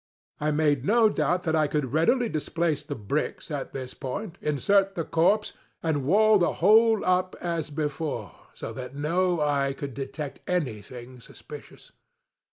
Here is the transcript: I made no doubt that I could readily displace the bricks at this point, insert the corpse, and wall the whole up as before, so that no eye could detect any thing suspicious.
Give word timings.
I 0.39 0.49
made 0.49 0.83
no 0.83 1.09
doubt 1.09 1.43
that 1.43 1.55
I 1.55 1.67
could 1.67 1.93
readily 1.93 2.27
displace 2.27 2.81
the 2.81 2.95
bricks 2.95 3.51
at 3.51 3.71
this 3.71 3.93
point, 3.93 4.39
insert 4.41 4.95
the 4.95 5.03
corpse, 5.03 5.53
and 5.83 6.05
wall 6.05 6.39
the 6.39 6.53
whole 6.53 7.05
up 7.05 7.35
as 7.39 7.69
before, 7.69 8.31
so 8.55 8.73
that 8.73 8.95
no 8.95 9.41
eye 9.41 9.73
could 9.73 9.93
detect 9.93 10.39
any 10.47 10.81
thing 10.81 11.19
suspicious. 11.21 11.91